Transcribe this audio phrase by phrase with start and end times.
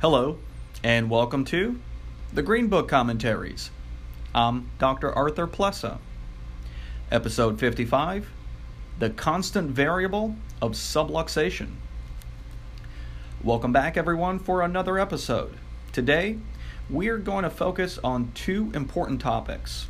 [0.00, 0.38] Hello,
[0.82, 1.78] and welcome to
[2.32, 3.70] the Green Book Commentaries.
[4.34, 5.12] I'm Dr.
[5.12, 5.98] Arthur Plessa.
[7.12, 8.28] Episode 55
[8.98, 11.74] The Constant Variable of Subluxation.
[13.44, 15.58] Welcome back, everyone, for another episode.
[15.92, 16.38] Today,
[16.90, 19.86] we are going to focus on two important topics.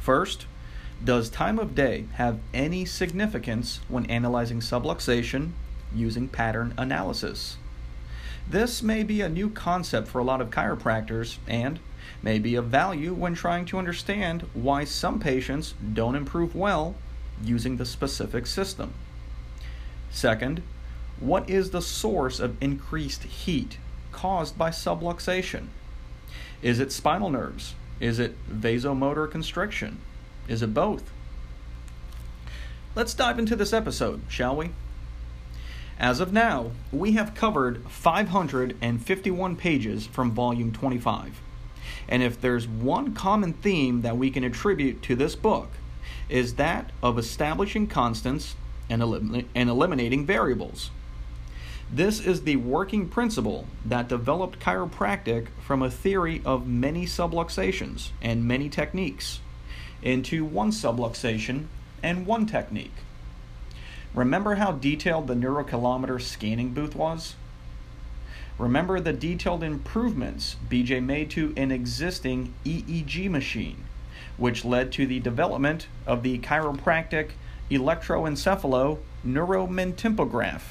[0.00, 0.46] First,
[1.02, 5.52] does time of day have any significance when analyzing subluxation
[5.94, 7.56] using pattern analysis?
[8.48, 11.78] This may be a new concept for a lot of chiropractors and
[12.22, 16.94] may be of value when trying to understand why some patients don't improve well
[17.42, 18.92] using the specific system.
[20.10, 20.62] Second,
[21.18, 23.78] what is the source of increased heat
[24.12, 25.68] caused by subluxation?
[26.60, 27.74] Is it spinal nerves?
[28.00, 30.00] Is it vasomotor constriction?
[30.50, 31.12] Is it both?
[32.96, 34.70] Let's dive into this episode, shall we?
[35.96, 41.40] As of now, we have covered 551 pages from Volume 25.
[42.08, 45.68] And if there's one common theme that we can attribute to this book,
[46.28, 48.56] is that of establishing constants
[48.88, 50.90] and, elim- and eliminating variables.
[51.92, 58.44] This is the working principle that developed chiropractic from a theory of many subluxations and
[58.44, 59.38] many techniques
[60.02, 61.66] into one subluxation
[62.02, 62.94] and one technique.
[64.14, 67.36] Remember how detailed the neurocalometer scanning booth was?
[68.58, 73.84] Remember the detailed improvements BJ made to an existing EEG machine,
[74.36, 77.30] which led to the development of the chiropractic
[77.70, 80.62] electroencephalo neuromentympograph.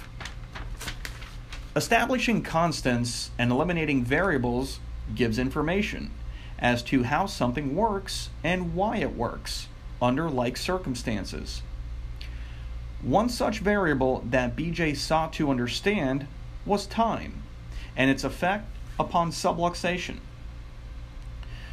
[1.75, 4.80] Establishing constants and eliminating variables
[5.16, 6.11] gives information
[6.59, 9.67] as to how something works and why it works
[10.02, 11.61] under like circumstances.
[13.02, 16.27] One such variable that BJ sought to understand
[16.65, 17.43] was time
[17.95, 18.67] and its effect
[18.99, 20.17] upon subluxation.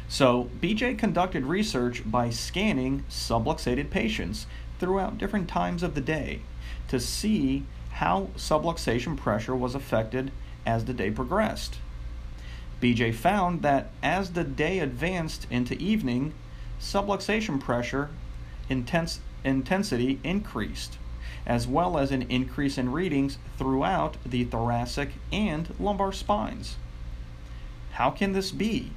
[0.09, 4.47] So, BJ conducted research by scanning subluxated patients
[4.79, 6.41] throughout different times of the day
[6.87, 10.31] to see how subluxation pressure was affected
[10.65, 11.79] as the day progressed.
[12.81, 16.33] BJ found that as the day advanced into evening,
[16.79, 18.09] subluxation pressure
[18.69, 20.97] intensity increased
[21.47, 26.75] as well as an increase in readings throughout the thoracic and lumbar spines.
[27.93, 28.91] How can this be,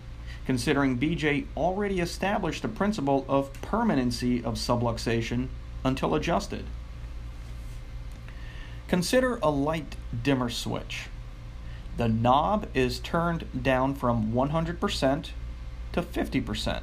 [0.45, 5.47] considering BJ already established the principle of permanency of subluxation
[5.85, 6.65] until adjusted?
[8.89, 11.07] Consider a light dimmer switch.
[12.01, 15.31] The knob is turned down from 100%
[15.93, 16.83] to 50%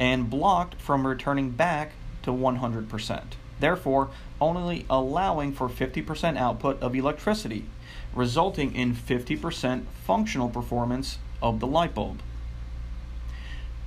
[0.00, 1.92] and blocked from returning back
[2.24, 3.22] to 100%
[3.60, 7.66] therefore only allowing for 50% output of electricity,
[8.12, 12.20] resulting in 50% functional performance of the light bulb.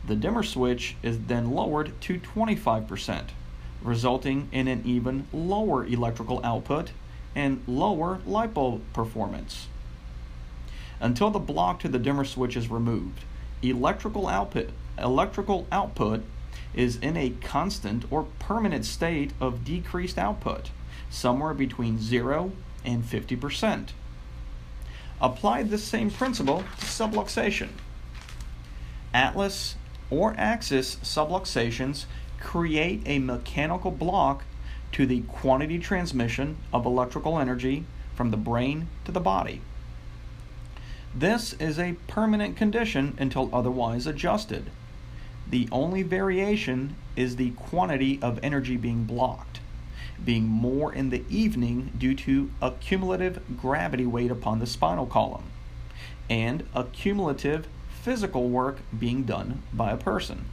[0.07, 3.31] The dimmer switch is then lowered to 25%,
[3.81, 6.91] resulting in an even lower electrical output
[7.35, 9.67] and lower light bulb performance.
[11.01, 13.22] Until the block to the dimmer switch is removed,
[13.63, 14.69] electrical output
[15.00, 16.23] electrical output
[16.75, 20.69] is in a constant or permanent state of decreased output,
[21.09, 22.51] somewhere between 0
[22.85, 23.90] and 50%.
[25.19, 27.69] Apply this same principle to subluxation.
[29.13, 29.75] Atlas
[30.09, 32.06] or axis subluxations
[32.40, 34.44] create a mechanical block
[34.91, 37.85] to the quantity transmission of electrical energy
[38.16, 39.61] from the brain to the body.
[41.13, 44.69] This is a permanent condition until otherwise adjusted.
[45.49, 49.59] The only variation is the quantity of energy being blocked,
[50.23, 55.44] being more in the evening due to accumulative gravity weight upon the spinal column,
[56.29, 60.45] and accumulative physical work being done by a person.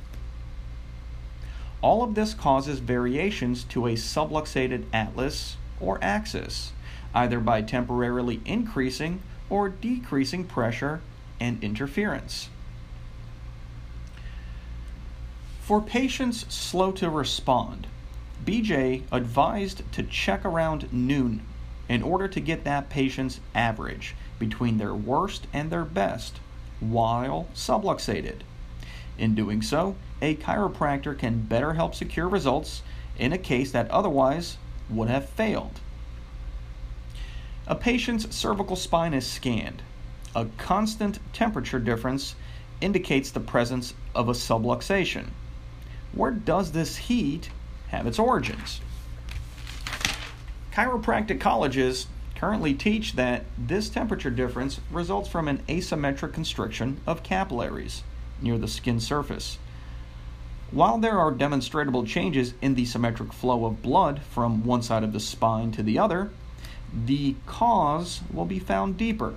[1.81, 6.73] All of this causes variations to a subluxated atlas or axis,
[7.15, 11.01] either by temporarily increasing or decreasing pressure
[11.41, 12.49] and interference.
[15.61, 17.87] For patients slow to respond,
[18.45, 21.43] BJ advised to check around noon
[21.89, 26.41] in order to get that patient's average between their worst and their best
[26.81, 28.41] while subluxated.
[29.19, 32.83] In doing so, a chiropractor can better help secure results
[33.19, 34.57] in a case that otherwise
[34.89, 35.81] would have failed.
[37.69, 39.83] A patient's cervical spine is scanned.
[40.35, 42.35] A constant temperature difference
[42.81, 45.29] indicates the presence of a subluxation
[46.13, 47.51] where does this heat
[47.89, 48.81] have its origins?
[50.73, 58.03] Chiropractic colleges currently teach that this temperature difference results from an asymmetric constriction of capillaries
[58.41, 59.59] near the skin surface.
[60.71, 65.13] While there are demonstrable changes in the symmetric flow of blood from one side of
[65.13, 66.31] the spine to the other,
[66.93, 69.35] the cause will be found deeper.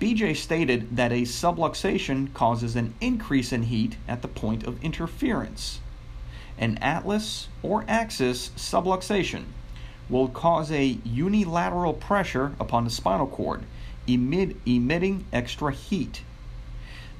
[0.00, 5.80] BJ stated that a subluxation causes an increase in heat at the point of interference.
[6.58, 9.44] An atlas or axis subluxation
[10.08, 13.62] will cause a unilateral pressure upon the spinal cord,
[14.06, 16.22] emit, emitting extra heat.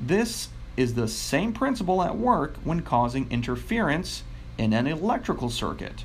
[0.01, 4.23] This is the same principle at work when causing interference
[4.57, 6.05] in an electrical circuit.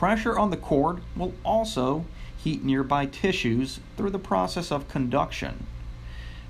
[0.00, 2.06] Pressure on the cord will also
[2.38, 5.66] heat nearby tissues through the process of conduction.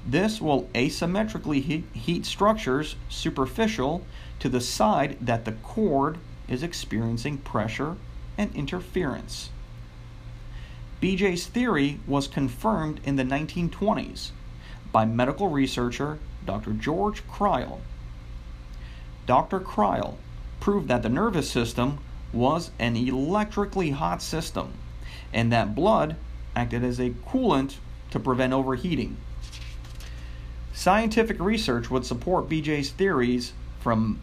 [0.07, 4.07] This will asymmetrically heat, structures superficial
[4.39, 7.97] to the side that the cord is experiencing pressure
[8.39, 9.51] and interference.
[11.03, 14.31] BJ's theory was confirmed in the 1920s
[14.93, 16.73] by medical researcher Dr.
[16.73, 17.81] George Crile.
[19.27, 19.59] Dr.
[19.59, 20.19] Crile
[20.61, 21.99] proved that the nervous system
[22.33, 24.73] was an electrically hot system
[25.33, 26.17] and that blood
[26.55, 27.77] acted as a coolant
[28.11, 29.17] to prevent overheating.
[30.73, 34.21] Scientific research would support BJ's theories from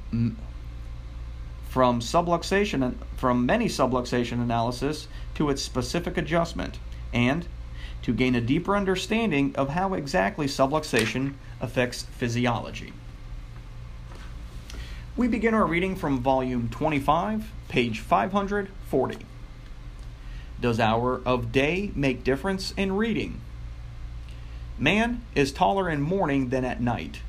[1.70, 6.80] from subluxation from many subluxation analysis to its specific adjustment
[7.14, 7.46] and
[8.02, 12.94] to gain a deeper understanding of how exactly subluxation affects physiology.
[15.16, 19.18] We begin our reading from volume 25, page 540.
[20.60, 23.42] Does hour of day make difference in reading?
[24.78, 27.22] Man is taller in morning than at night.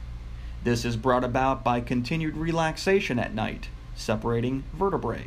[0.64, 3.68] This is brought about by continued relaxation at night
[3.98, 5.26] separating vertebrae.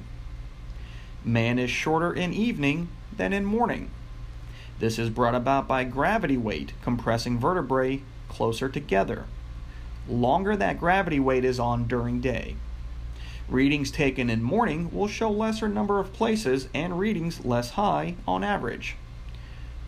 [1.23, 3.91] Man is shorter in evening than in morning.
[4.79, 9.25] This is brought about by gravity weight compressing vertebrae closer together.
[10.07, 12.55] Longer that gravity weight is on during day.
[13.51, 18.45] Readings taken in morning will show lesser number of places and readings less high on
[18.45, 18.95] average.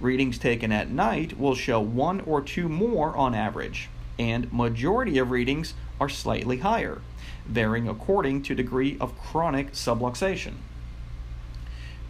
[0.01, 3.88] Readings taken at night will show one or two more on average,
[4.19, 7.00] and majority of readings are slightly higher
[7.45, 10.56] varying according to degree of chronic subluxation.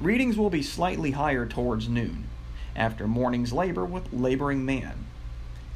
[0.01, 2.29] Readings will be slightly higher towards noon,
[2.75, 5.05] after morning's labor with laboring man.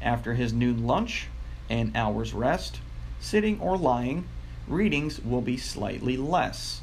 [0.02, 1.28] After his noon lunch,
[1.70, 2.80] and hour's rest,
[3.20, 4.26] sitting or lying,
[4.70, 6.82] readings will be slightly less.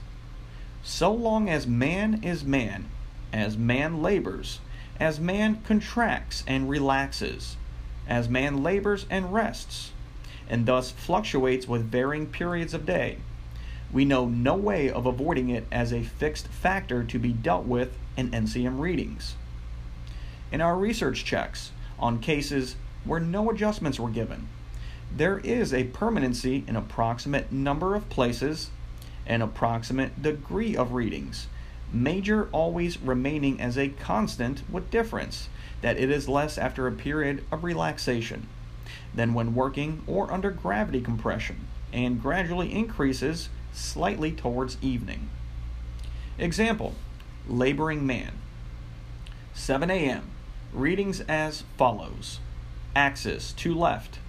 [0.83, 2.85] So long as man is man,
[3.33, 4.59] as man labors,
[4.99, 7.57] as man contracts and relaxes,
[8.07, 9.91] as man labors and rests,
[10.49, 13.17] and thus fluctuates with varying periods of day.
[13.91, 17.97] We know no way of avoiding it as a fixed factor to be dealt with
[18.17, 19.35] in NCM readings.
[20.51, 24.47] In our research checks on cases where no adjustments were given,
[25.15, 28.69] there is a permanency in approximate number of places
[29.25, 31.47] and approximate degree of readings,
[31.91, 35.47] major always remaining as a constant with difference
[35.81, 38.47] that it is less after a period of relaxation
[39.13, 45.29] than when working or under gravity compression, and gradually increases slightly towards evening.
[46.37, 46.93] Example
[47.47, 48.33] Laboring Man
[49.53, 50.29] 7 a.m.
[50.73, 52.39] Readings as follows
[52.95, 54.19] Axis to left,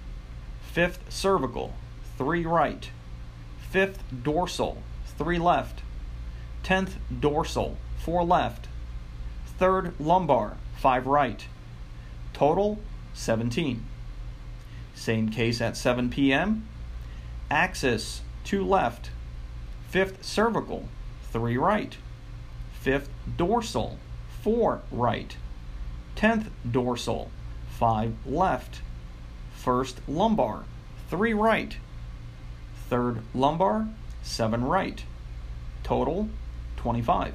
[0.77, 1.73] 5th cervical.
[2.19, 2.91] 3 right,
[3.73, 4.83] 5th dorsal.
[5.17, 5.81] 3 left,
[6.65, 7.79] 10th dorsal.
[8.05, 8.69] 4 left,
[9.59, 10.59] 3rd lumbar.
[10.77, 11.47] 5 right,
[12.35, 12.79] total
[13.15, 13.87] 17.
[14.95, 16.69] Same case at 7 p.m.
[17.51, 19.11] Axis 2 left,
[19.91, 20.89] 5th cervical.
[21.33, 21.97] 3 right,
[22.85, 23.99] 5th dorsal.
[24.43, 25.39] 4 right,
[26.17, 27.31] 10th dorsal.
[27.79, 28.81] 5 left,
[29.67, 30.63] 1st lumbar
[31.11, 31.77] 3 right,
[32.89, 33.89] 3rd lumbar
[34.23, 35.03] 7 right.
[35.83, 36.29] Total
[36.77, 37.35] 25.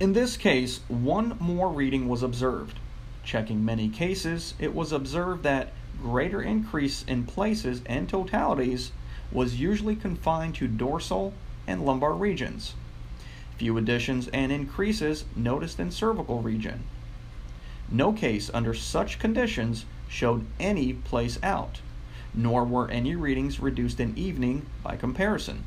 [0.00, 2.80] In this case, one more reading was observed.
[3.22, 8.90] Checking many cases, it was observed that greater increase in places and totalities
[9.30, 11.34] was usually confined to dorsal
[11.68, 12.74] and lumbar regions.
[13.58, 16.82] Few additions and increases noticed in cervical region.
[17.90, 21.80] No case under such conditions showed any place out,
[22.34, 25.64] nor were any readings reduced in evening by comparison.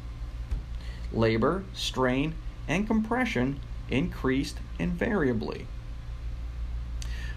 [1.12, 2.36] Labor, strain,
[2.68, 3.60] and compression
[3.90, 5.68] increased invariably.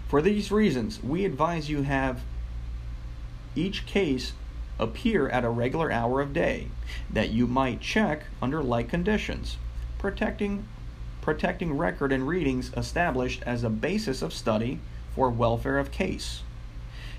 [0.07, 2.21] For these reasons, we advise you have
[3.55, 4.33] each case
[4.77, 6.67] appear at a regular hour of day
[7.09, 9.57] that you might check under like conditions,
[9.97, 10.67] protecting
[11.25, 14.79] protecting record and readings established as a basis of study
[15.15, 16.43] for welfare of case.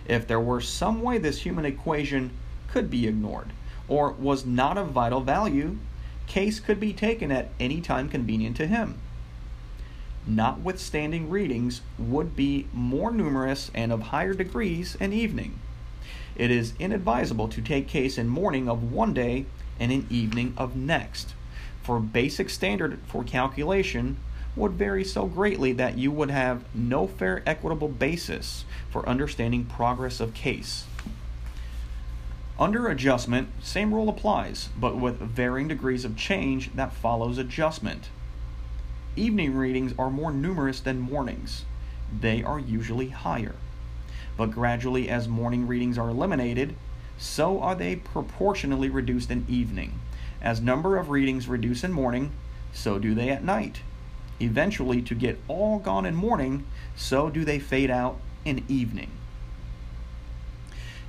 [0.07, 2.31] If there were some way this human equation
[2.69, 3.49] could be ignored
[3.89, 5.79] or was not of vital value,
[6.29, 9.01] case could be taken at any time convenient to him.
[10.25, 15.59] Notwithstanding readings would be more numerous and of higher degrees in evening.
[16.37, 19.47] It is inadvisable to take case in morning of one day
[19.81, 21.35] and in evening of next,
[21.87, 24.17] for basic standard for calculation
[24.57, 30.19] would vary so greatly that you would have no fair equitable basis for understanding progress
[30.19, 30.87] of case.
[32.59, 38.09] Under adjustment, same rule applies, but with varying degrees of change that follows adjustment.
[39.15, 41.67] Evening readings are more numerous than mornings.
[42.21, 43.55] They are usually higher.
[44.37, 46.75] But gradually, as morning readings are eliminated,
[47.17, 50.01] so are they proportionally reduced in evening.
[50.47, 52.31] As number of readings reduce in morning,
[52.73, 53.81] so do they at night.
[54.41, 59.11] Eventually, to get all gone in morning, so do they fade out in evening.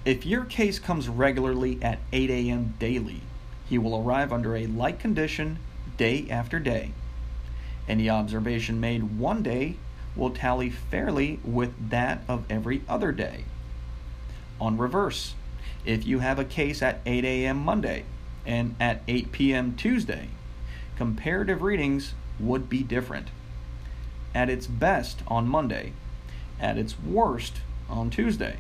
[0.04, 2.74] If your case comes regularly at 8 a.m.
[2.80, 3.22] daily,
[3.70, 5.60] he will arrive under a like condition
[5.98, 6.94] day after day.
[7.88, 9.76] Any observation made one day
[10.16, 13.44] will tally fairly with that of every other day.
[14.60, 15.36] On reverse,
[15.86, 17.58] if you have a case at 8 a.m.
[17.58, 18.04] Monday
[18.48, 19.76] and at 8 p.m.
[19.76, 20.30] Tuesday,
[20.96, 23.28] comparative readings would be different.
[24.34, 25.94] At its best on Monday,
[26.60, 27.58] at its worst
[27.90, 28.58] on Tuesday.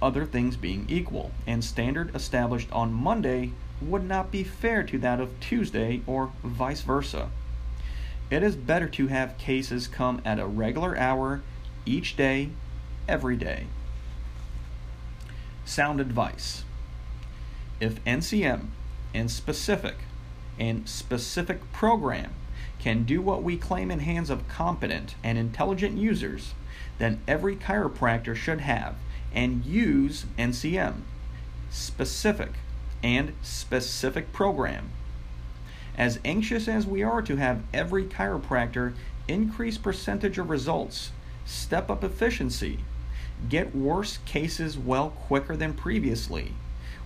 [0.00, 5.20] Other things being equal, and standard established on Monday would not be fair to that
[5.20, 7.30] of Tuesday or vice versa.
[8.30, 11.42] It is better to have cases come at a regular hour
[11.84, 12.50] each day,
[13.08, 13.66] every day.
[15.64, 16.64] Sound advice.
[17.80, 18.68] If NCM
[19.14, 19.96] and specific
[20.58, 22.32] and specific program
[22.80, 26.54] can do what we claim in hands of competent and intelligent users,
[26.98, 28.96] then every chiropractor should have
[29.32, 31.02] and use NCM,
[31.70, 32.52] specific
[33.02, 34.90] and specific program.
[35.96, 38.94] As anxious as we are to have every chiropractor
[39.28, 41.12] increase percentage of results,
[41.44, 42.80] step up efficiency,
[43.48, 46.54] get worse cases well quicker than previously,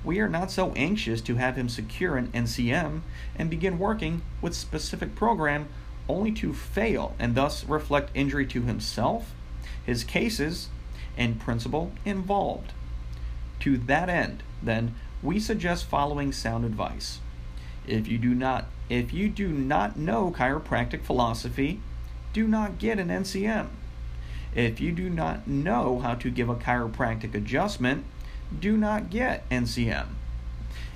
[0.04, 3.02] we are not so anxious to have him secure an NCM
[3.37, 5.68] and begin working with specific program
[6.09, 9.32] only to fail and thus reflect injury to himself,
[9.85, 10.68] his cases,
[11.16, 12.73] and principal involved.
[13.61, 17.21] To that end, then, we suggest following sound advice.
[17.87, 21.80] If you do not if you do not know chiropractic philosophy,
[22.32, 23.68] do not get an NCM.
[24.54, 28.04] If you do not know how to give a chiropractic adjustment,
[28.61, 30.06] do not get NCM.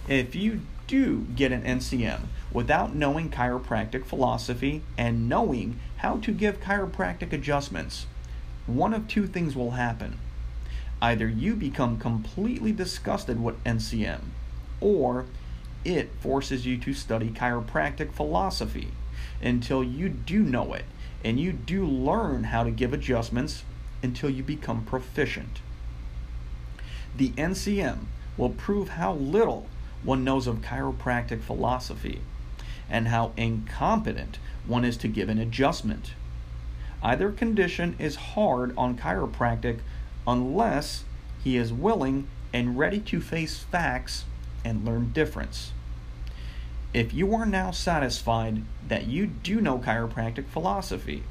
[0.09, 2.21] If you do get an NCM
[2.53, 8.07] without knowing chiropractic philosophy and knowing how to give chiropractic adjustments,
[8.67, 10.19] one of two things will happen.
[11.03, 14.21] Either you become completely disgusted with NCM,
[14.81, 15.27] or
[15.85, 18.89] it forces you to study chiropractic philosophy
[19.43, 20.85] until you do know it
[21.25, 23.65] and you do learn how to give adjustments
[24.03, 25.61] until you become proficient.
[27.17, 28.07] The NCM
[28.37, 29.67] will prove how little
[30.03, 32.21] one knows of chiropractic philosophy
[32.91, 36.13] and how incompetent one is to give an adjustment.
[37.03, 39.79] Either condition is hard on chiropractic
[40.27, 41.05] unless
[41.43, 44.25] he is willing and ready to face facts
[44.65, 45.73] and learn difference.
[46.93, 51.23] If you are now satisfied that you do know chiropractic philosophy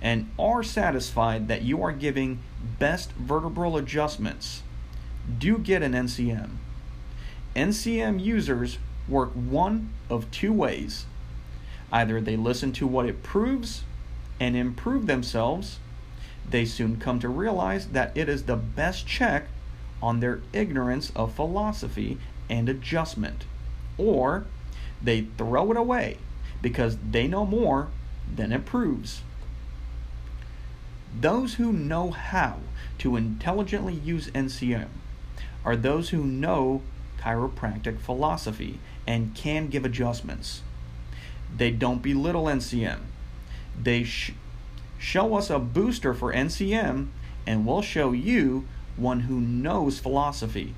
[0.00, 2.40] and are satisfied that you are giving
[2.78, 4.62] best vertebral adjustments,
[5.38, 6.50] do get an NCM.
[7.56, 8.78] NCM users
[9.08, 11.06] work one of two ways.
[11.92, 13.84] Either they listen to what it proves
[14.40, 15.78] and improve themselves,
[16.48, 19.46] they soon come to realize that it is the best check
[20.02, 22.18] on their ignorance of philosophy
[22.50, 23.44] and adjustment.
[23.96, 24.46] Or
[25.00, 26.18] they throw it away
[26.60, 27.88] because they know more
[28.34, 29.22] than it proves.
[31.18, 32.58] Those who know how
[32.98, 34.88] to intelligently use NCM
[35.64, 36.82] are those who know
[37.20, 40.62] chiropractic philosophy and can give adjustments.
[41.56, 43.00] They don't belittle NCM.
[43.80, 44.32] They sh-
[44.98, 47.08] show us a booster for NCM
[47.46, 48.66] and we'll show you
[48.96, 50.74] one who knows philosophy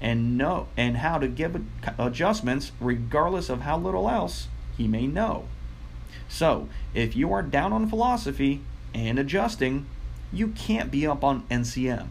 [0.00, 1.62] and know and how to give
[1.98, 5.46] adjustments regardless of how little else he may know.
[6.28, 8.62] So, if you are down on philosophy
[8.94, 9.86] and adjusting,
[10.32, 12.08] you can't be up on NCM.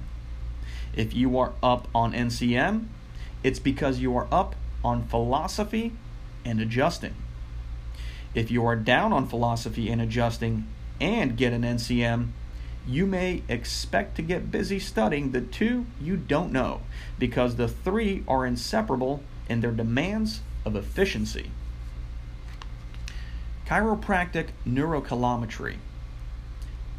[0.96, 2.88] If you are up on NCM
[3.44, 5.94] it's because you are up on philosophy
[6.46, 7.16] and adjusting.
[8.34, 10.68] If you are down on philosophy and adjusting
[11.00, 12.30] and get an NCM,
[12.88, 16.82] you may expect to get busy studying the two you don't know
[17.18, 21.52] because the three are inseparable in their demands of efficiency.
[23.68, 25.78] Chiropractic Neurocalorimetry,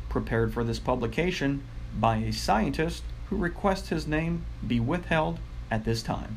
[0.08, 1.64] prepared for this publication
[1.98, 5.38] by a scientist who requests his name be withheld
[5.70, 6.36] at this time.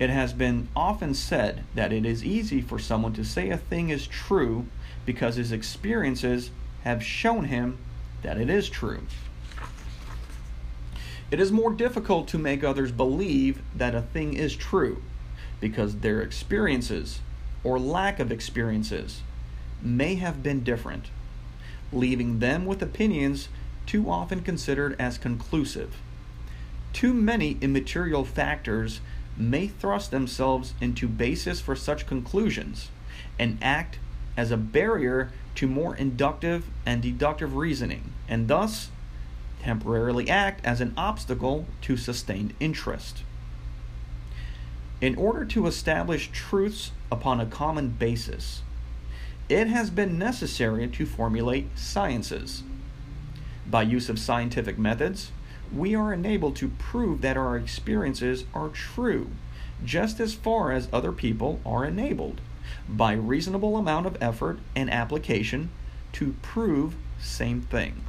[0.00, 3.90] It has been often said that it is easy for someone to say a thing
[3.90, 4.66] is true
[5.06, 6.50] because his experiences
[6.82, 7.78] have shown him
[8.22, 9.02] that it is true.
[11.30, 15.02] It is more difficult to make others believe that a thing is true
[15.60, 17.20] because their experiences
[17.62, 19.22] or lack of experiences
[19.80, 21.06] may have been different,
[21.92, 23.48] leaving them with opinions
[23.90, 25.96] too often considered as conclusive.
[26.92, 29.00] Too many immaterial factors
[29.36, 32.88] may thrust themselves into basis for such conclusions
[33.36, 33.98] and act
[34.36, 38.90] as a barrier to more inductive and deductive reasoning, and thus
[39.60, 43.24] temporarily act as an obstacle to sustained interest.
[45.00, 48.62] In order to establish truths upon a common basis,
[49.48, 52.62] it has been necessary to formulate sciences.
[53.70, 55.30] By use of scientific methods,
[55.72, 59.30] we are enabled to prove that our experiences are true
[59.84, 62.40] just as far as other people are enabled
[62.88, 65.70] by reasonable amount of effort and application
[66.12, 68.02] to prove same thing.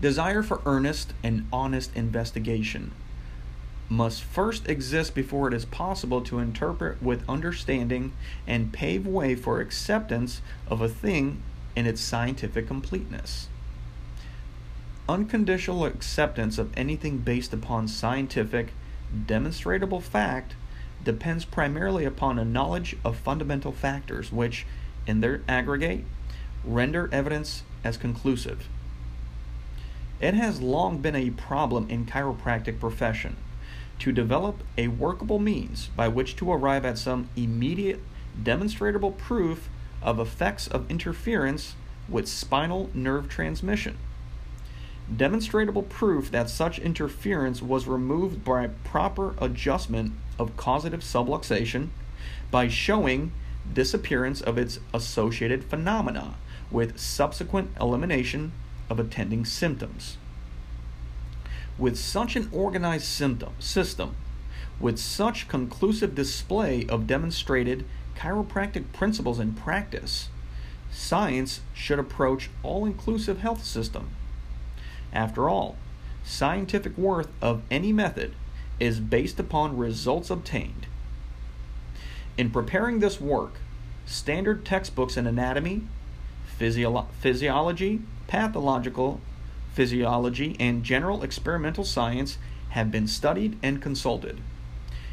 [0.00, 2.92] Desire for earnest and honest investigation
[3.88, 8.12] must first exist before it is possible to interpret with understanding
[8.46, 11.42] and pave way for acceptance of a thing
[11.76, 13.48] in its scientific completeness.
[15.10, 18.68] Unconditional acceptance of anything based upon scientific,
[19.26, 20.54] demonstrable fact
[21.02, 24.66] depends primarily upon a knowledge of fundamental factors which,
[25.08, 26.04] in their aggregate,
[26.62, 28.68] render evidence as conclusive.
[30.20, 33.36] It has long been a problem in chiropractic profession
[33.98, 37.98] to develop a workable means by which to arrive at some immediate
[38.40, 39.70] demonstrable proof
[40.02, 41.74] of effects of interference
[42.08, 43.98] with spinal nerve transmission.
[45.14, 51.88] Demonstrable proof that such interference was removed by proper adjustment of causative subluxation
[52.50, 53.32] by showing
[53.72, 56.36] disappearance of its associated phenomena
[56.70, 58.52] with subsequent elimination
[58.88, 60.16] of attending symptoms.
[61.76, 64.14] With such an organized symptom, system,
[64.78, 67.84] with such conclusive display of demonstrated
[68.16, 70.28] chiropractic principles in practice,
[70.92, 74.10] science should approach all inclusive health system.
[75.12, 75.76] After all,
[76.24, 78.34] scientific worth of any method
[78.78, 80.86] is based upon results obtained.
[82.36, 83.54] In preparing this work,
[84.06, 85.82] standard textbooks in anatomy,
[86.44, 89.20] physio- physiology, pathological
[89.72, 92.38] physiology, and general experimental science
[92.70, 94.40] have been studied and consulted.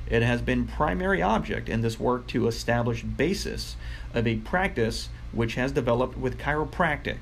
[0.10, 3.76] It has been primary object in this work to establish basis
[4.14, 7.18] of a practice which has developed with chiropractic,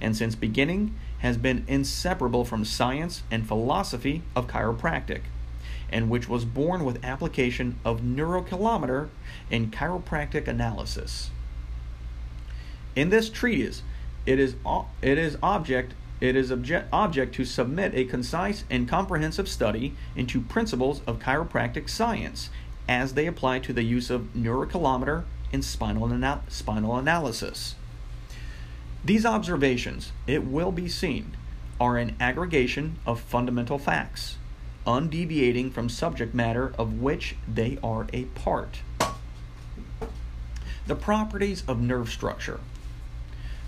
[0.00, 5.22] and since beginning has been inseparable from science and philosophy of chiropractic
[5.92, 9.08] and which was born with application of neurocalometer
[9.50, 11.30] in chiropractic analysis.
[12.96, 13.82] In this treatise,
[14.26, 14.56] it is
[15.02, 20.40] it is object it is object, object to submit a concise and comprehensive study into
[20.40, 22.48] principles of chiropractic science
[22.88, 27.74] as they apply to the use of neurocalometer in spinal, spinal analysis.
[29.04, 31.36] These observations, it will be seen,
[31.80, 34.36] are an aggregation of fundamental facts
[34.86, 38.80] undeviating from subject matter of which they are a part.
[40.86, 42.60] The properties of nerve structure.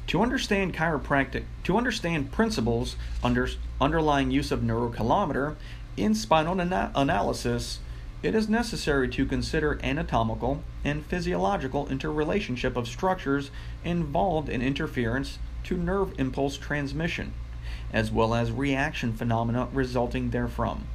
[0.08, 3.48] To understand chiropractic, to understand principles under,
[3.80, 5.54] underlying use of neurocalometer
[5.96, 7.78] in spinal ana- analysis,
[8.24, 13.50] it is necessary to consider anatomical and physiological interrelationship of structures
[13.84, 17.32] involved in interference to nerve impulse transmission,
[17.92, 20.86] as well as reaction phenomena resulting therefrom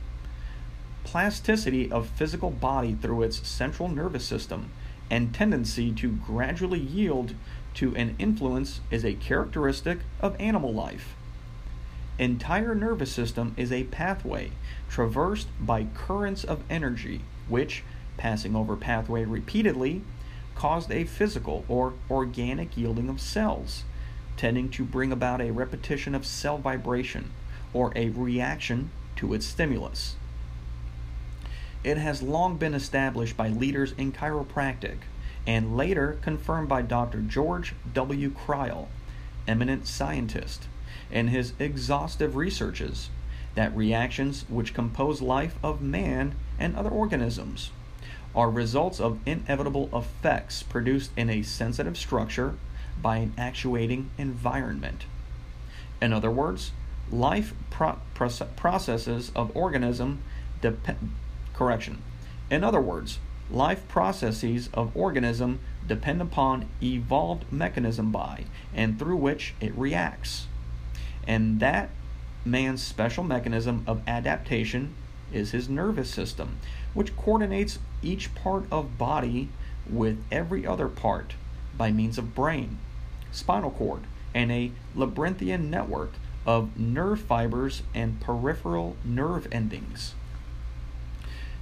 [1.09, 4.69] plasticity of physical body through its central nervous system
[5.09, 7.33] and tendency to gradually yield
[7.73, 11.15] to an influence is a characteristic of animal life.
[12.19, 14.51] Entire nervous system is a pathway
[14.89, 17.83] traversed by currents of energy which
[18.17, 20.01] passing over pathway repeatedly
[20.53, 23.85] caused a physical or organic yielding of cells
[24.35, 27.31] tending to bring about a repetition of cell vibration
[27.73, 30.15] or a reaction to its stimulus.
[31.83, 34.99] It has long been established by leaders in chiropractic
[35.45, 37.19] and later confirmed by Dr.
[37.19, 38.29] George W.
[38.31, 38.89] Crile,
[39.45, 40.68] eminent scientist,
[41.11, 43.09] in his exhaustive researches
[43.55, 47.71] that reactions which compose life of man and other organisms
[48.35, 52.55] are results of inevitable effects produced in a sensitive structure
[53.01, 55.05] by an actuating environment.
[56.01, 56.71] In other words,
[57.11, 57.97] life pro-
[58.55, 60.21] processes of organism
[60.61, 61.15] depend
[61.53, 62.01] correction.
[62.51, 63.19] In other words,
[63.51, 68.45] life processes of organism depend upon evolved mechanism by
[68.75, 70.47] and through which it reacts.
[71.27, 71.89] And that
[72.45, 74.95] man's special mechanism of adaptation
[75.31, 76.57] is his nervous system,
[76.93, 79.49] which coordinates each part of body
[79.89, 81.33] with every other part
[81.77, 82.77] by means of brain,
[83.31, 84.01] spinal cord,
[84.33, 86.13] and a labyrinthian network
[86.45, 90.13] of nerve fibers and peripheral nerve endings.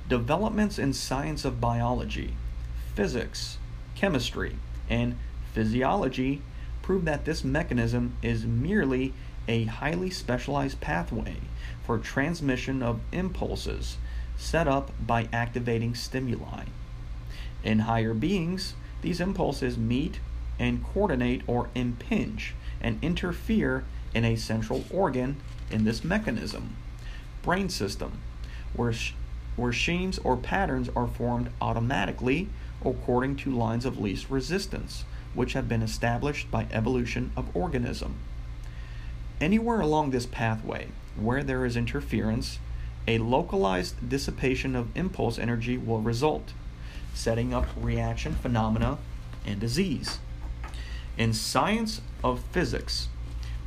[0.07, 2.35] Developments in science of biology,
[2.95, 3.57] physics,
[3.95, 4.55] chemistry,
[4.89, 5.17] and
[5.53, 6.41] physiology
[6.81, 9.13] prove that this mechanism is merely
[9.47, 11.37] a highly specialized pathway
[11.83, 13.97] for transmission of impulses
[14.37, 16.65] set up by activating stimuli.
[17.63, 20.19] In higher beings, these impulses meet
[20.59, 23.83] and coordinate or impinge and interfere
[24.13, 25.37] in a central organ
[25.69, 26.75] in this mechanism,
[27.41, 28.21] brain system,
[28.73, 29.13] where, sh-
[29.55, 32.49] where schemes or patterns are formed automatically
[32.83, 38.15] according to lines of least resistance, which have been established by evolution of organism.
[39.39, 42.57] Anywhere along this pathway where there is interference,
[43.07, 46.53] a localized dissipation of impulse energy will result,
[47.13, 48.97] setting up reaction phenomena
[49.45, 50.19] and disease.
[51.17, 53.09] In science of physics,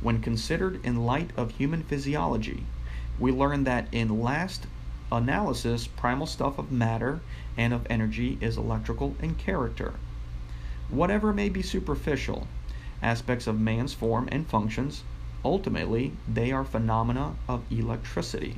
[0.01, 2.65] when considered in light of human physiology,
[3.17, 4.67] we learn that in last
[5.11, 7.21] analysis, primal stuff of matter
[7.57, 9.93] and of energy is electrical in character.
[10.89, 12.47] Whatever may be superficial,
[13.01, 15.03] aspects of man's form and functions,
[15.43, 18.57] ultimately they are phenomena of electricity.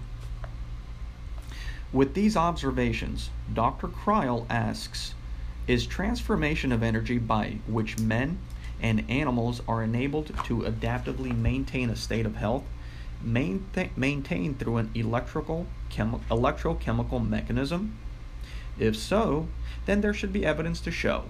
[1.91, 3.87] With these observations, Dr.
[3.87, 5.13] Crile asks
[5.67, 8.39] Is transformation of energy by which men
[8.81, 12.63] and animals are enabled to adaptively maintain a state of health
[13.23, 17.95] maintained through an electrical chemi- electrochemical mechanism?
[18.77, 19.47] If so,
[19.85, 21.25] then there should be evidence to show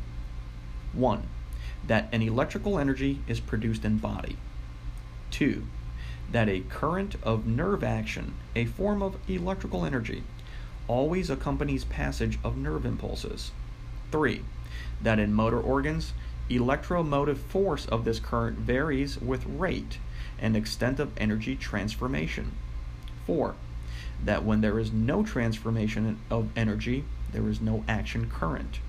[0.94, 1.28] 1.
[1.86, 4.38] That an electrical energy is produced in body.
[5.34, 5.66] 2.
[6.32, 10.24] That a current of nerve action, a form of electrical energy,
[10.88, 13.52] always accompanies passage of nerve impulses.
[14.12, 14.44] 3.
[15.02, 16.14] That in motor organs,
[16.50, 19.98] electromotive force of this current varies with rate
[20.40, 22.52] and extent of energy transformation.
[23.26, 23.56] 4.
[24.24, 28.80] That when there is no transformation of energy, there is no action current.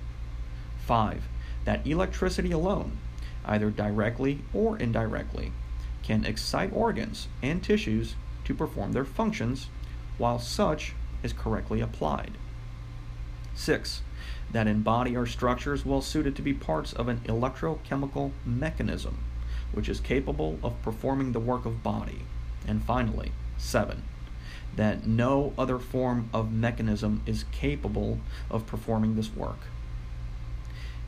[0.85, 1.23] 5.
[1.63, 2.99] That electricity alone,
[3.45, 5.51] either directly or indirectly,
[6.05, 9.67] can excite organs and tissues to perform their functions
[10.17, 12.37] while such is correctly applied.
[13.55, 14.01] 6.
[14.51, 19.17] That in body are structures well suited to be parts of an electrochemical mechanism,
[19.71, 22.21] which is capable of performing the work of body.
[22.67, 24.03] And finally, 7.
[24.75, 28.19] That no other form of mechanism is capable
[28.51, 29.59] of performing this work.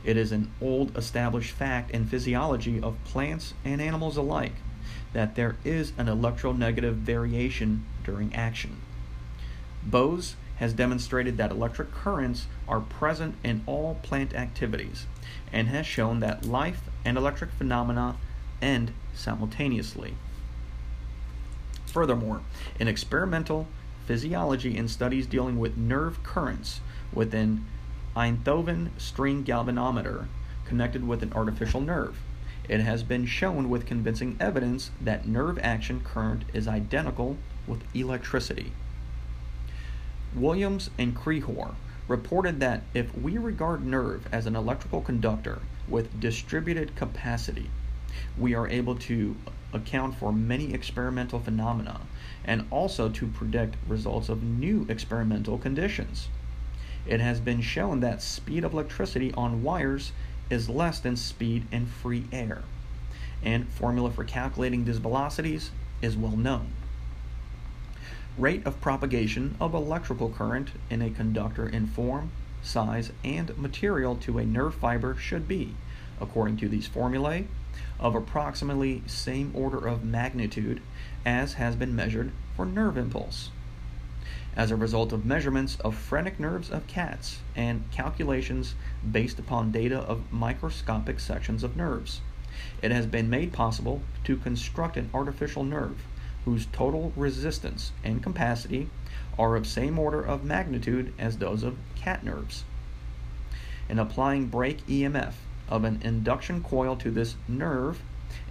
[0.04, 4.54] It is an old established fact in physiology of plants and animals alike
[5.12, 8.80] that there is an electronegative variation during action.
[9.82, 15.06] Bose has demonstrated that electric currents are present in all plant activities
[15.52, 18.16] and has shown that life and electric phenomena
[18.60, 20.14] end simultaneously.
[21.86, 22.40] Furthermore,
[22.78, 23.66] in experimental
[24.06, 26.80] physiology and studies dealing with nerve currents
[27.12, 27.64] within
[28.16, 30.26] Einthoven string galvanometer
[30.64, 32.18] connected with an artificial nerve,
[32.68, 38.72] it has been shown with convincing evidence that nerve action current is identical with electricity.
[40.34, 41.74] Williams and Krehor
[42.06, 47.70] reported that if we regard nerve as an electrical conductor with distributed capacity,
[48.36, 49.36] we are able to
[49.72, 52.00] account for many experimental phenomena
[52.44, 56.28] and also to predict results of new experimental conditions.
[57.06, 60.12] It has been shown that speed of electricity on wires
[60.50, 62.62] is less than speed in free air,
[63.42, 65.70] and formula for calculating these velocities
[66.02, 66.72] is well known
[68.38, 72.30] rate of propagation of electrical current in a conductor in form,
[72.62, 75.74] size, and material to a nerve fiber should be,
[76.20, 77.46] according to these formulae,
[77.98, 80.80] of approximately same order of magnitude
[81.26, 83.50] as has been measured for nerve impulse.
[84.56, 88.74] As a result of measurements of phrenic nerves of cats and calculations
[89.10, 92.20] based upon data of microscopic sections of nerves.
[92.82, 96.02] It has been made possible to construct an artificial nerve
[96.44, 98.88] whose total resistance and capacity
[99.38, 102.64] are of same order of magnitude as those of cat nerves.
[103.88, 105.34] In applying break EMF
[105.68, 108.02] of an induction coil to this nerve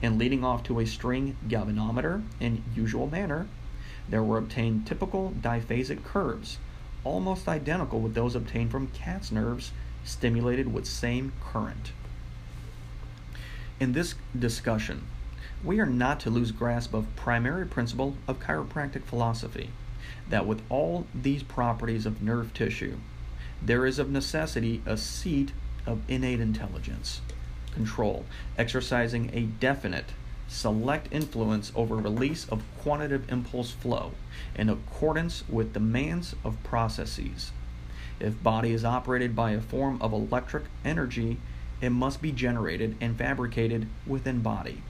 [0.02, 3.48] and leading off to a string galvanometer in usual manner,
[4.10, 6.58] there were obtained typical diphasic curves,
[7.04, 9.72] almost identical with those obtained from cat's nerves
[10.04, 11.91] stimulated with same current.
[13.80, 15.04] In this discussion,
[15.63, 19.72] we are not to lose grasp of primary principle of chiropractic philosophy
[20.30, 22.98] that with all these properties of nerve tissue,
[23.62, 25.52] there is of necessity a seat
[25.86, 27.22] of innate intelligence,
[27.74, 28.26] control,
[28.58, 30.12] exercising a definite
[30.48, 34.12] select influence over release of quantitative impulse flow
[34.56, 37.52] in accordance with demands of processes.
[38.20, 41.38] If body is operated by a form of electric energy,
[41.82, 44.82] it must be generated and fabricated within body,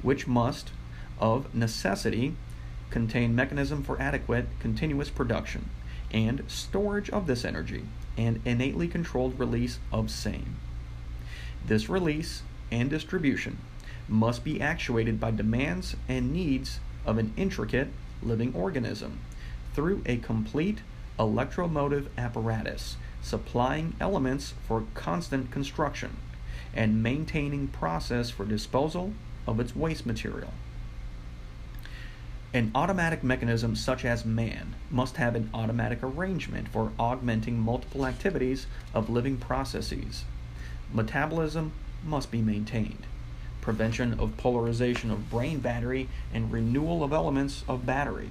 [0.00, 0.70] which must,
[1.18, 2.34] of necessity,
[2.90, 5.68] contain mechanism for adequate continuous production
[6.12, 7.84] and storage of this energy
[8.16, 10.56] and innately controlled release of same.
[11.64, 12.42] This release
[12.72, 13.58] and distribution
[14.10, 17.88] must be actuated by demands and needs of an intricate
[18.22, 19.20] living organism
[19.72, 20.78] through a complete
[21.18, 26.16] electromotive apparatus supplying elements for constant construction
[26.74, 29.12] and maintaining process for disposal
[29.46, 30.52] of its waste material.
[32.52, 38.66] An automatic mechanism such as man must have an automatic arrangement for augmenting multiple activities
[38.92, 40.24] of living processes.
[40.92, 41.72] Metabolism
[42.04, 43.06] must be maintained
[43.60, 48.30] prevention of polarization of brain battery, and renewal of elements of battery.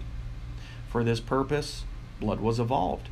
[0.90, 1.84] For this purpose,
[2.20, 3.10] blood was evolved.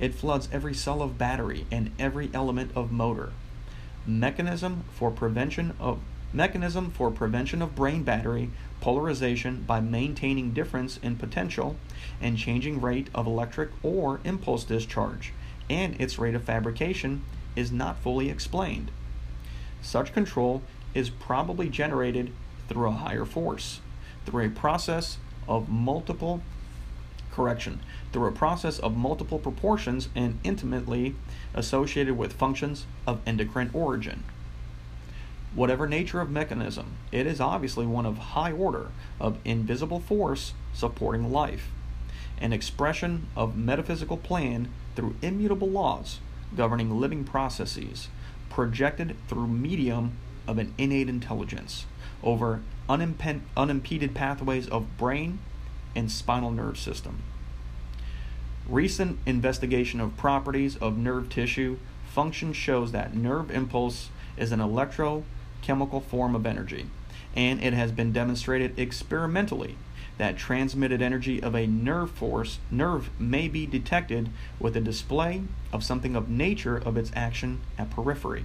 [0.00, 3.32] It floods every cell of battery and every element of motor.
[4.06, 6.00] Mechanism for prevention of
[6.32, 11.76] mechanism for prevention of brain battery polarization by maintaining difference in potential
[12.20, 15.32] and changing rate of electric or impulse discharge
[15.68, 17.22] and its rate of fabrication
[17.54, 18.90] is not fully explained.
[19.82, 20.62] Such control
[20.96, 22.32] is probably generated
[22.68, 23.80] through a higher force,
[24.24, 26.40] through a process of multiple
[27.30, 27.80] correction,
[28.12, 31.14] through a process of multiple proportions and intimately
[31.52, 34.24] associated with functions of endocrine origin.
[35.54, 38.88] Whatever nature of mechanism, it is obviously one of high order
[39.20, 41.68] of invisible force supporting life,
[42.40, 46.20] an expression of metaphysical plan through immutable laws
[46.56, 48.08] governing living processes,
[48.48, 51.86] projected through medium of an innate intelligence
[52.22, 55.38] over unimped- unimpeded pathways of brain
[55.94, 57.22] and spinal nerve system.
[58.68, 66.02] Recent investigation of properties of nerve tissue function shows that nerve impulse is an electrochemical
[66.02, 66.86] form of energy,
[67.34, 69.76] and it has been demonstrated experimentally
[70.18, 75.84] that transmitted energy of a nerve force nerve may be detected with a display of
[75.84, 78.44] something of nature of its action at periphery.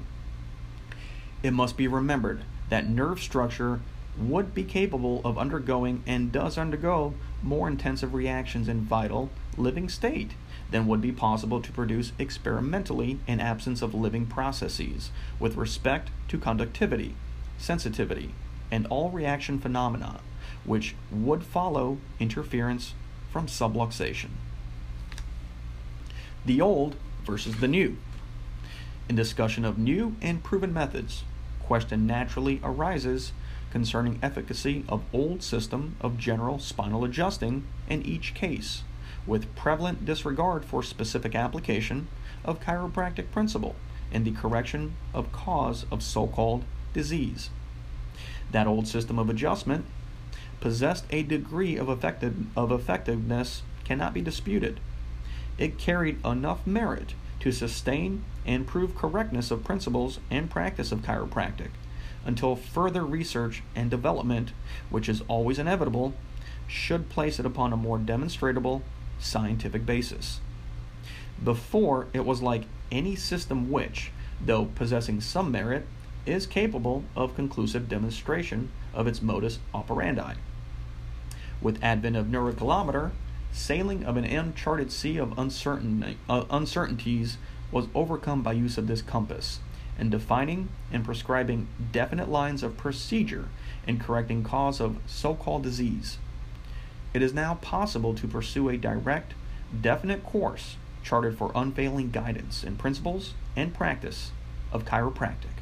[1.43, 3.79] It must be remembered that nerve structure
[4.17, 10.31] would be capable of undergoing and does undergo more intensive reactions in vital, living state
[10.69, 16.37] than would be possible to produce experimentally in absence of living processes with respect to
[16.37, 17.15] conductivity,
[17.57, 18.33] sensitivity,
[18.69, 20.19] and all reaction phenomena
[20.63, 22.93] which would follow interference
[23.31, 24.29] from subluxation.
[26.45, 27.97] The old versus the new.
[29.09, 31.23] In discussion of new and proven methods,
[31.71, 33.31] question naturally arises
[33.71, 38.83] concerning efficacy of old system of general spinal adjusting in each case,
[39.25, 42.09] with prevalent disregard for specific application
[42.43, 43.73] of chiropractic principle
[44.11, 47.49] in the correction of cause of so-called disease.
[48.51, 49.85] That old system of adjustment
[50.59, 54.81] possessed a degree of, effective, of effectiveness cannot be disputed.
[55.57, 61.69] It carried enough merit to sustain and prove correctness of principles and practice of chiropractic
[62.25, 64.51] until further research and development,
[64.89, 66.13] which is always inevitable,
[66.67, 68.83] should place it upon a more demonstrable
[69.19, 70.39] scientific basis.
[71.43, 74.11] Before, it was like any system which,
[74.43, 75.87] though possessing some merit,
[76.25, 80.35] is capable of conclusive demonstration of its modus operandi.
[81.59, 83.11] With advent of neurocalometer,
[83.51, 87.37] sailing of an uncharted sea of uncertain, uh, uncertainties
[87.71, 89.59] was overcome by use of this compass
[89.99, 93.49] in defining and prescribing definite lines of procedure
[93.85, 96.17] in correcting cause of so-called disease.
[97.13, 99.33] It is now possible to pursue a direct
[99.79, 104.31] definite course charted for unfailing guidance in principles and practice
[104.71, 105.61] of chiropractic.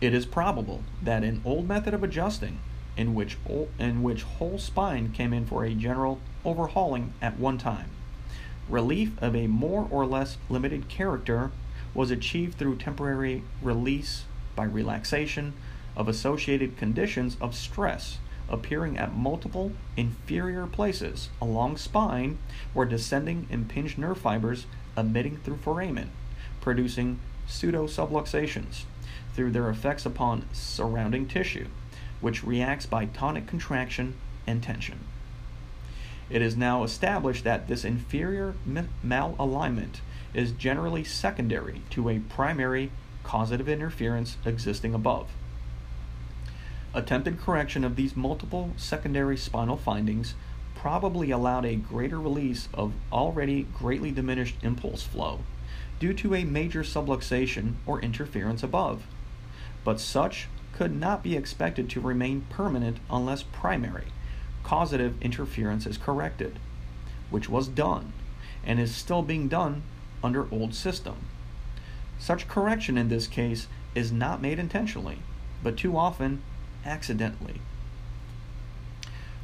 [0.00, 2.60] It is probable that an old method of adjusting,
[2.98, 3.38] in which,
[3.78, 7.88] in which whole spine came in for a general overhauling at one time,
[8.68, 11.50] relief of a more or less limited character
[11.94, 14.24] was achieved through temporary release
[14.56, 15.54] by relaxation
[15.96, 22.38] of associated conditions of stress appearing at multiple inferior places along spine
[22.72, 26.10] where descending impinged nerve fibers emitting through foramen,
[26.60, 28.82] producing pseudo-subluxations
[29.34, 31.66] through their effects upon surrounding tissue,
[32.20, 34.14] which reacts by tonic contraction
[34.46, 35.00] and tension.
[36.30, 38.54] It is now established that this inferior
[39.04, 40.00] malalignment
[40.34, 42.90] is generally secondary to a primary
[43.22, 45.28] causative interference existing above.
[46.94, 50.34] Attempted correction of these multiple secondary spinal findings
[50.74, 55.40] probably allowed a greater release of already greatly diminished impulse flow
[55.98, 59.02] due to a major subluxation or interference above.
[59.84, 64.04] But such could not be expected to remain permanent unless primary,
[64.62, 66.56] causative interference is corrected,
[67.30, 68.12] which was done
[68.64, 69.82] and is still being done
[70.22, 71.16] under old system.
[72.20, 75.18] Such correction in this case is not made intentionally,
[75.64, 76.42] but too often
[76.86, 77.60] accidentally.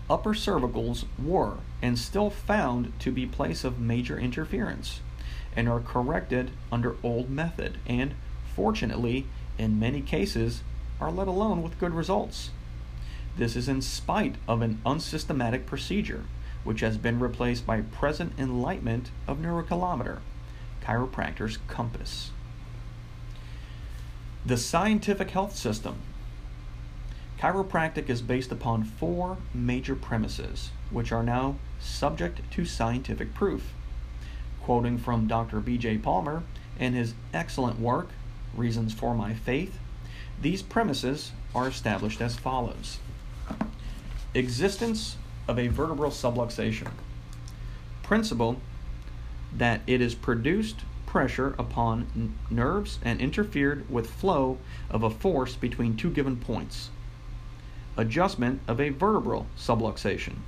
[0.09, 5.01] Upper cervicals were and still found to be place of major interference
[5.57, 8.15] and are corrected under old method and
[8.55, 9.27] fortunately
[9.59, 10.63] in many cases
[11.05, 12.51] are let alone with good results.
[13.37, 16.25] This is in spite of an unsystematic procedure
[16.63, 20.21] which has been replaced by present enlightenment of neurocalometer,
[20.83, 22.31] chiropractor's compass.
[24.47, 25.97] The scientific health system
[27.39, 33.75] Chiropractic is based upon four major premises, which are now subject to scientific proof.
[34.63, 35.61] Quoting from Dr.
[35.61, 35.99] B.J.
[35.99, 36.45] Palmer
[36.79, 38.09] in his excellent work,
[38.55, 39.79] Reasons for My Faith,
[40.41, 42.99] these premises are established as follows
[44.35, 45.17] Existence
[45.47, 46.91] of a vertebral subluxation.
[48.03, 48.61] Principle
[49.57, 54.59] that it is produced pressure upon n- nerves and interfered with flow
[54.91, 56.91] of a force between two given points
[57.97, 60.39] adjustment of a vertebral subluxation.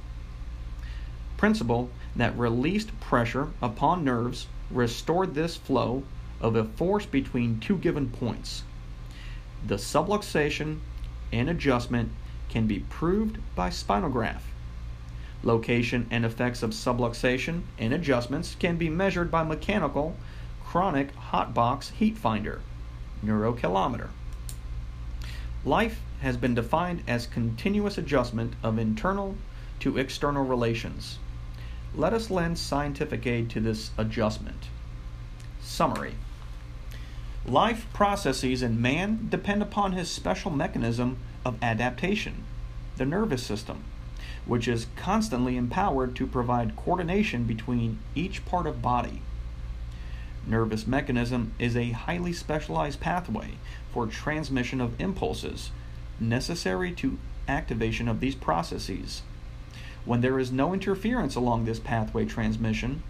[1.36, 6.02] Principle that released pressure upon nerves restored this flow
[6.40, 8.64] of a force between two given points.
[9.66, 10.78] The subluxation
[11.32, 12.12] and adjustment
[12.48, 14.42] can be proved by spinograph.
[15.42, 20.16] Location and effects of subluxation and adjustments can be measured by mechanical
[20.64, 22.60] chronic hot box heat finder,
[23.24, 24.10] neurocalometer.
[25.64, 29.36] Life has been defined as continuous adjustment of internal
[29.80, 31.18] to external relations.
[31.92, 34.68] Let us lend scientific aid to this adjustment.
[35.60, 36.14] Summary
[37.48, 42.42] Life processes in man depend upon his special mechanism of adaptation,
[42.96, 43.84] the nervous system,
[44.46, 49.22] which is constantly empowered to provide coordination between each part of body.
[50.44, 53.52] Nervous mechanism is a highly specialized pathway
[53.92, 55.70] for transmission of impulses
[56.18, 59.22] necessary to activation of these processes.
[60.04, 63.04] When there is no interference along this pathway transmission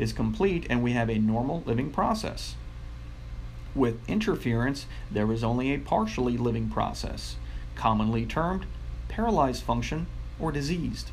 [0.00, 2.56] is complete and we have a normal living process.
[3.74, 7.36] With interference, there is only a partially living process,
[7.76, 8.66] commonly termed
[9.08, 10.06] paralyzed function
[10.40, 11.10] or diseased.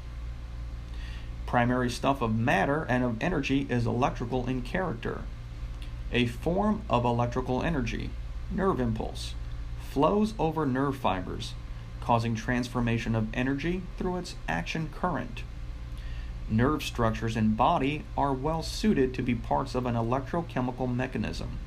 [1.45, 5.21] Primary stuff of matter and of energy is electrical in character,
[6.11, 8.09] a form of electrical energy
[8.49, 9.33] nerve impulse,
[9.81, 11.53] flows over nerve fibers,
[12.01, 15.43] causing transformation of energy through its action current.
[16.49, 21.59] Nerve structures in body are well suited to be parts of an electrochemical mechanism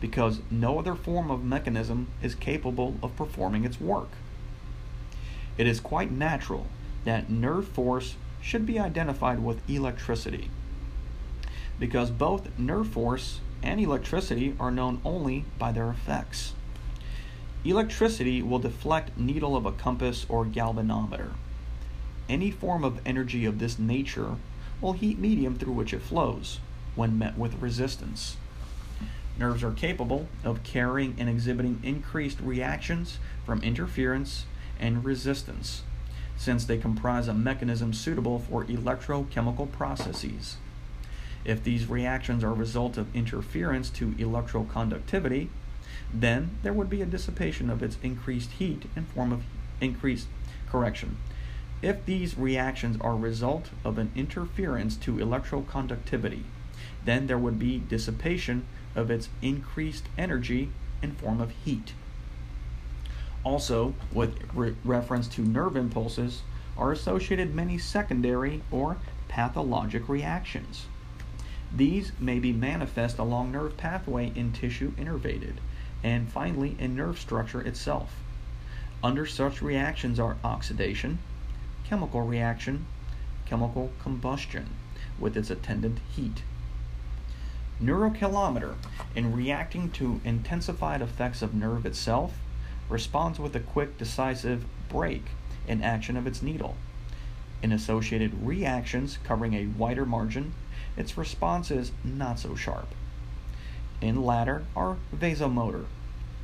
[0.00, 4.10] because no other form of mechanism is capable of performing its work.
[5.56, 6.66] It is quite natural
[7.04, 10.50] that nerve force should be identified with electricity
[11.78, 16.54] because both nerve force and electricity are known only by their effects.
[17.64, 21.30] Electricity will deflect needle of a compass or galvanometer.
[22.28, 24.36] Any form of energy of this nature
[24.80, 26.60] will heat medium through which it flows
[26.94, 28.36] when met with resistance.
[29.38, 34.46] Nerves are capable of carrying and exhibiting increased reactions from interference
[34.80, 35.82] and resistance,
[36.36, 40.56] since they comprise a mechanism suitable for electrochemical processes.
[41.44, 45.48] If these reactions are a result of interference to electroconductivity,
[46.12, 49.42] then there would be a dissipation of its increased heat in form of
[49.80, 50.26] increased
[50.68, 51.16] correction,
[51.80, 56.42] if these reactions are a result of an interference to electroconductivity,
[57.04, 60.70] then there would be dissipation of its increased energy
[61.02, 61.92] in form of heat.
[63.44, 66.42] Also, with re- reference to nerve impulses,
[66.76, 68.96] are associated many secondary or
[69.28, 70.86] pathologic reactions.
[71.74, 75.56] These may be manifest along nerve pathway in tissue innervated,
[76.02, 78.20] and finally in nerve structure itself.
[79.02, 81.18] Under such reactions are oxidation,
[81.84, 82.86] chemical reaction,
[83.44, 84.70] chemical combustion,
[85.18, 86.42] with its attendant heat.
[87.80, 88.74] Neurocalometer,
[89.14, 92.34] in reacting to intensified effects of nerve itself,
[92.88, 95.26] responds with a quick, decisive break
[95.66, 96.76] in action of its needle.
[97.62, 100.54] In associated reactions covering a wider margin,
[100.96, 102.88] its response is not so sharp.
[104.00, 105.86] In latter are vasomotor,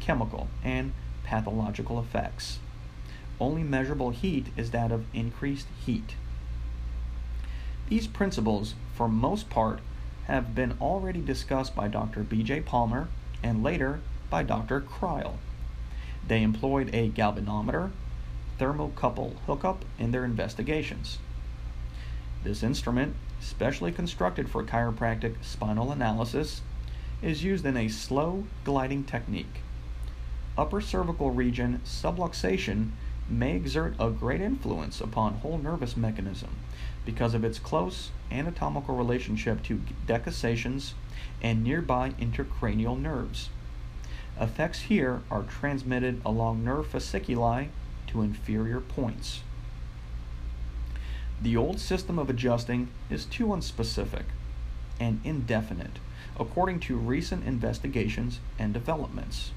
[0.00, 0.92] chemical, and
[1.24, 2.58] pathological effects.
[3.40, 6.14] Only measurable heat is that of increased heat.
[7.88, 9.80] These principles, for most part,
[10.26, 12.22] have been already discussed by Dr.
[12.22, 12.62] B.J.
[12.62, 13.08] Palmer
[13.42, 14.00] and later
[14.30, 14.80] by Dr.
[14.80, 15.34] Kreil.
[16.26, 17.90] They employed a galvanometer
[18.58, 21.18] thermocouple hookup in their investigations.
[22.42, 26.62] This instrument, specially constructed for chiropractic spinal analysis,
[27.20, 29.60] is used in a slow gliding technique.
[30.56, 32.90] Upper cervical region subluxation
[33.28, 36.50] may exert a great influence upon whole nervous mechanism
[37.04, 40.94] because of its close anatomical relationship to decussations
[41.42, 43.50] and nearby intracranial nerves.
[44.40, 47.68] Effects here are transmitted along nerve fasciculi
[48.06, 49.42] to inferior points.
[51.40, 54.24] The old system of adjusting is too unspecific
[54.98, 55.98] and indefinite
[56.38, 59.52] according to recent investigations and developments.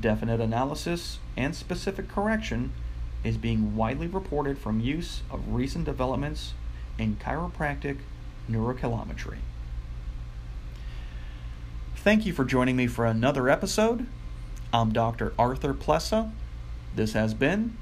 [0.00, 2.72] Definite analysis and specific correction
[3.22, 6.54] is being widely reported from use of recent developments
[6.98, 7.98] in chiropractic
[8.50, 9.38] neurocalometry.
[11.96, 14.06] Thank you for joining me for another episode.
[14.72, 15.32] I'm Dr.
[15.38, 16.32] Arthur Plessa.
[16.94, 17.76] This has been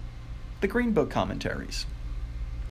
[0.60, 1.86] the Green Book Commentaries.